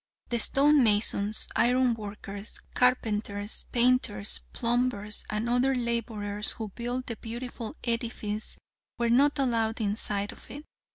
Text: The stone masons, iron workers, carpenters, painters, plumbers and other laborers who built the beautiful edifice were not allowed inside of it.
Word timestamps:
The 0.29 0.39
stone 0.39 0.81
masons, 0.83 1.47
iron 1.55 1.93
workers, 1.93 2.59
carpenters, 2.73 3.65
painters, 3.71 4.39
plumbers 4.51 5.25
and 5.29 5.47
other 5.47 5.75
laborers 5.75 6.53
who 6.53 6.69
built 6.69 7.05
the 7.05 7.17
beautiful 7.17 7.75
edifice 7.83 8.57
were 8.97 9.09
not 9.11 9.37
allowed 9.37 9.79
inside 9.79 10.31
of 10.31 10.49
it. 10.49 10.65